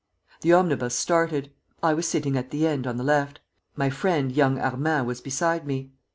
[0.41, 1.51] The omnibus started.
[1.83, 3.39] I was sitting at the end on the left,
[3.75, 5.91] my friend young Armand was beside me.